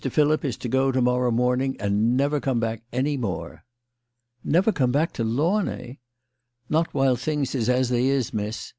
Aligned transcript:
Philip 0.03 0.43
is 0.43 0.57
to 0.57 0.67
go 0.67 0.91
to 0.91 0.97
inorrow 0.97 1.29
morning 1.31 1.77
and 1.79 2.17
never 2.17 2.39
come 2.39 2.59
back 2.59 2.81
any 2.91 3.17
more." 3.17 3.65
"Never 4.43 4.71
come 4.71 4.91
back 4.91 5.13
to 5.13 5.23
Launay?" 5.23 5.99
"Not 6.71 6.91
while 6.91 7.15
things 7.15 7.53
is 7.53 7.69
as 7.69 7.89
they 7.89 8.07
is, 8.07 8.33
miss. 8.33 8.69